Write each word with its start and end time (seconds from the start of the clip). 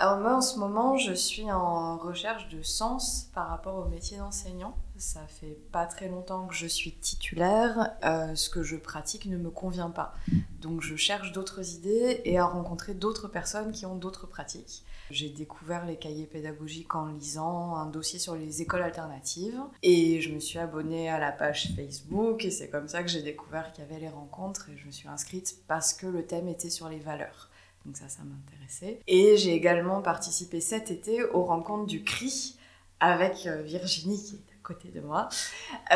Alors 0.00 0.18
moi 0.18 0.36
en 0.36 0.40
ce 0.40 0.60
moment 0.60 0.96
je 0.96 1.12
suis 1.12 1.50
en 1.50 1.96
recherche 1.96 2.48
de 2.50 2.62
sens 2.62 3.30
par 3.34 3.48
rapport 3.48 3.74
au 3.74 3.88
métier 3.88 4.16
d'enseignant. 4.16 4.76
Ça 4.96 5.26
fait 5.26 5.58
pas 5.72 5.86
très 5.86 6.08
longtemps 6.08 6.46
que 6.46 6.54
je 6.54 6.68
suis 6.68 6.92
titulaire, 6.92 7.96
euh, 8.04 8.36
ce 8.36 8.48
que 8.48 8.62
je 8.62 8.76
pratique 8.76 9.26
ne 9.26 9.36
me 9.36 9.50
convient 9.50 9.90
pas. 9.90 10.14
Donc 10.60 10.82
je 10.82 10.94
cherche 10.94 11.32
d'autres 11.32 11.74
idées 11.74 12.20
et 12.24 12.38
à 12.38 12.44
rencontrer 12.44 12.94
d'autres 12.94 13.26
personnes 13.26 13.72
qui 13.72 13.86
ont 13.86 13.96
d'autres 13.96 14.28
pratiques. 14.28 14.84
J'ai 15.10 15.30
découvert 15.30 15.84
les 15.84 15.96
cahiers 15.96 16.26
pédagogiques 16.26 16.94
en 16.94 17.06
lisant 17.06 17.74
un 17.74 17.86
dossier 17.86 18.20
sur 18.20 18.36
les 18.36 18.62
écoles 18.62 18.82
alternatives 18.82 19.60
et 19.82 20.20
je 20.20 20.32
me 20.32 20.38
suis 20.38 20.60
abonnée 20.60 21.08
à 21.08 21.18
la 21.18 21.32
page 21.32 21.72
Facebook 21.74 22.44
et 22.44 22.52
c'est 22.52 22.70
comme 22.70 22.86
ça 22.86 23.02
que 23.02 23.08
j'ai 23.08 23.22
découvert 23.22 23.72
qu'il 23.72 23.82
y 23.82 23.86
avait 23.88 24.00
les 24.00 24.08
rencontres 24.08 24.68
et 24.70 24.76
je 24.76 24.86
me 24.86 24.92
suis 24.92 25.08
inscrite 25.08 25.56
parce 25.66 25.92
que 25.92 26.06
le 26.06 26.24
thème 26.24 26.46
était 26.46 26.70
sur 26.70 26.88
les 26.88 27.00
valeurs. 27.00 27.50
Donc 27.88 27.96
ça, 27.96 28.10
ça 28.10 28.20
m'intéressait. 28.22 29.00
Et 29.06 29.38
j'ai 29.38 29.54
également 29.54 30.02
participé 30.02 30.60
cet 30.60 30.90
été 30.90 31.24
aux 31.24 31.42
rencontres 31.42 31.86
du 31.86 32.04
CRI 32.04 32.58
avec 33.00 33.46
euh, 33.46 33.62
Virginie 33.62 34.22
qui 34.22 34.34
est 34.34 34.52
à 34.52 34.62
côté 34.62 34.88
de 34.88 35.00
moi, 35.00 35.30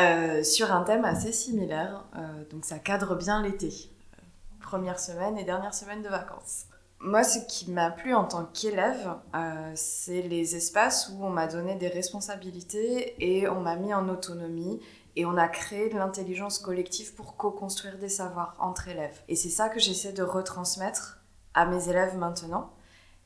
euh, 0.01 0.41
sur 0.41 0.71
un 0.71 0.81
thème 0.81 1.05
assez 1.05 1.31
similaire. 1.31 2.03
Euh, 2.15 2.49
donc 2.49 2.65
ça 2.65 2.79
cadre 2.79 3.15
bien 3.15 3.43
l'été. 3.43 3.71
Première 4.59 4.99
semaine 4.99 5.37
et 5.37 5.43
dernière 5.43 5.75
semaine 5.75 6.01
de 6.01 6.09
vacances. 6.09 6.63
Moi, 6.99 7.23
ce 7.23 7.37
qui 7.47 7.69
m'a 7.69 7.91
plu 7.91 8.15
en 8.15 8.23
tant 8.23 8.45
qu'élève, 8.45 9.13
c'est 9.75 10.21
les 10.21 10.55
espaces 10.55 11.11
où 11.13 11.23
on 11.23 11.29
m'a 11.29 11.47
donné 11.47 11.75
des 11.75 11.89
responsabilités 11.89 13.13
et 13.19 13.47
on 13.49 13.59
m'a 13.59 13.75
mis 13.75 13.93
en 13.93 14.07
autonomie 14.07 14.79
et 15.17 15.25
on 15.25 15.35
a 15.35 15.49
créé 15.49 15.89
de 15.89 15.97
l'intelligence 15.97 16.59
collective 16.59 17.13
pour 17.13 17.35
co-construire 17.35 17.99
des 17.99 18.07
savoirs 18.07 18.55
entre 18.57 18.87
élèves. 18.87 19.21
Et 19.27 19.35
c'est 19.35 19.49
ça 19.49 19.67
que 19.67 19.81
j'essaie 19.81 20.13
de 20.13 20.23
retransmettre 20.23 21.22
à 21.53 21.65
mes 21.65 21.89
élèves 21.89 22.17
maintenant 22.17 22.73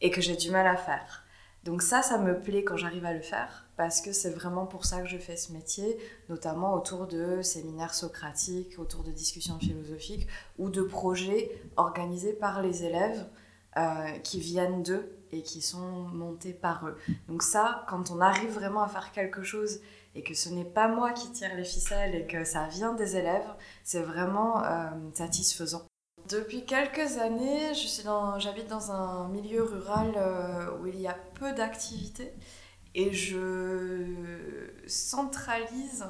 et 0.02 0.12
que 0.12 0.22
j'ai 0.22 0.35
du 0.35 0.52
mal 0.52 0.68
à 0.68 0.76
faire. 0.76 1.26
Donc 1.63 1.81
ça, 1.81 2.02
ça 2.02 2.18
me 2.18 2.40
plaît 2.40 2.63
quand 2.63 2.77
j'arrive 2.77 3.05
à 3.05 3.13
le 3.13 3.22
faire 3.22 3.68
parce 3.76 4.02
que 4.02 4.12
c'est 4.12 4.31
vraiment 4.31 4.66
pour 4.66 4.85
ça 4.85 5.01
que 5.01 5.07
je 5.07 5.18
fais 5.18 5.38
ce 5.38 5.54
métier, 5.54 5.98
notamment 6.29 6.74
autour 6.74 7.07
de 7.07 7.41
séminaires 7.41 7.93
socratiques, 7.93 8.79
autour 8.79 9.04
de 9.04 9.12
discussions 9.12 9.60
philosophiques 9.60 10.27
ou 10.57 10.70
de 10.70 10.82
projets 10.82 11.51
organisés 11.76 12.34
par 12.34 12.62
les 12.62 12.84
élèves 12.84 13.27
euh, 13.77 14.10
qui 14.24 14.40
viennent 14.40 14.82
d'eux 14.82 15.13
et 15.32 15.44
qui 15.44 15.62
sont 15.62 16.07
montés 16.13 16.54
par 16.54 16.88
eux. 16.88 16.98
Donc 17.27 17.44
ça, 17.44 17.85
quand 17.88 18.10
on 18.12 18.21
arrive 18.21 18.51
vraiment 18.51 18.82
à 18.82 18.88
faire 18.88 19.12
quelque 19.12 19.44
chose 19.44 19.82
et 20.16 20.23
que 20.23 20.34
ce 20.34 20.49
n'est 20.49 20.66
pas 20.66 20.88
moi 20.88 21.12
qui 21.12 21.32
tire 21.32 21.54
les 21.55 21.63
ficelles 21.63 22.16
et 22.16 22.26
que 22.26 22.44
ça 22.44 22.68
vient 22.68 22.94
des 22.94 23.18
élèves, 23.18 23.54
c'est 23.84 24.01
vraiment 24.01 24.63
euh, 24.63 24.90
satisfaisant. 25.13 25.85
Depuis 26.29 26.65
quelques 26.65 27.17
années, 27.20 27.73
je 27.73 27.87
suis 27.87 28.03
dans, 28.03 28.37
j'habite 28.39 28.67
dans 28.67 28.91
un 28.91 29.29
milieu 29.29 29.63
rural 29.63 30.13
euh, 30.17 30.77
où 30.79 30.87
il 30.87 30.99
y 30.99 31.07
a 31.07 31.15
peu 31.35 31.53
d'activités 31.53 32.33
et 32.95 33.13
je 33.13 34.03
centralise, 34.87 36.05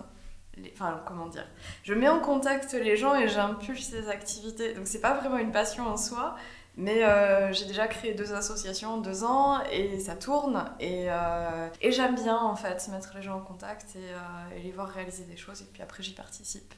enfin 0.73 1.03
comment 1.05 1.27
dire, 1.27 1.45
je 1.83 1.93
mets 1.93 2.07
en 2.07 2.19
contact 2.19 2.73
les 2.73 2.97
gens 2.97 3.15
et 3.15 3.27
j'impulse 3.27 3.89
ces 3.89 4.07
activités. 4.07 4.73
Donc 4.73 4.88
c'est 4.88 5.01
pas 5.01 5.13
vraiment 5.13 5.38
une 5.38 5.51
passion 5.51 5.85
en 5.85 5.97
soi, 5.97 6.35
mais 6.77 7.03
euh, 7.03 7.53
j'ai 7.53 7.65
déjà 7.65 7.88
créé 7.88 8.15
deux 8.15 8.33
associations 8.33 8.93
en 8.93 8.97
deux 8.97 9.23
ans 9.23 9.61
et 9.71 9.99
ça 9.99 10.15
tourne 10.15 10.65
et, 10.79 11.11
euh, 11.11 11.67
et 11.81 11.91
j'aime 11.91 12.15
bien 12.15 12.38
en 12.38 12.55
fait 12.55 12.88
mettre 12.88 13.11
les 13.15 13.21
gens 13.21 13.38
en 13.38 13.41
contact 13.41 13.95
et 13.95 14.61
les 14.63 14.71
voir 14.71 14.88
réaliser 14.88 15.25
des 15.25 15.38
choses 15.38 15.61
et 15.61 15.65
puis 15.65 15.83
après 15.83 16.01
j'y 16.01 16.13
participe. 16.13 16.73